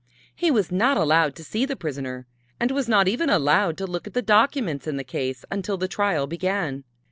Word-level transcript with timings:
He 0.33 0.49
was 0.49 0.71
not 0.71 0.97
allowed 0.97 1.35
to 1.35 1.43
see 1.43 1.63
the 1.63 1.75
prisoner 1.75 2.25
and 2.59 2.71
was 2.71 2.89
not 2.89 3.07
even 3.07 3.29
allowed 3.29 3.77
to 3.77 3.85
look 3.85 4.07
at 4.07 4.15
the 4.15 4.23
documents 4.23 4.87
in 4.87 4.97
the 4.97 5.03
case 5.03 5.45
until 5.51 5.77
the 5.77 5.87
trial 5.87 6.25
began. 6.25 6.85